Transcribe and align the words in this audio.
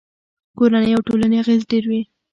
کورنیو 0.57 0.97
او 0.97 1.01
ټولنې 1.07 1.35
اغېز 1.41 1.61
ډېر 1.71 1.83
و. 1.87 1.91